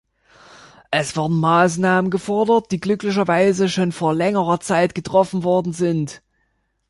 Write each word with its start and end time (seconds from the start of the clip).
Es 0.89 1.15
werden 1.15 1.37
Maßnahmen 1.39 2.09
gefordert, 2.09 2.71
die 2.71 2.79
glücklicherweise 2.79 3.69
schon 3.69 3.91
vor 3.91 4.15
längerer 4.15 4.59
Zeit 4.59 4.95
getroffen 4.95 5.43
worden 5.43 5.73
sind. 5.73 6.23